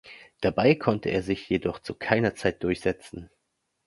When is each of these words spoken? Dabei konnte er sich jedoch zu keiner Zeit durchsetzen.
Dabei 0.39 0.73
konnte 0.73 1.09
er 1.09 1.21
sich 1.21 1.47
jedoch 1.47 1.77
zu 1.77 1.93
keiner 1.93 2.33
Zeit 2.33 2.63
durchsetzen. 2.63 3.29